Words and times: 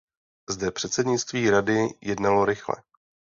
Zde 0.49 0.71
předsednictví 0.71 1.49
Rady 1.49 1.87
jednalo 2.01 2.45
rychle. 2.45 2.75